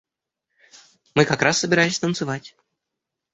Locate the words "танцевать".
1.99-2.55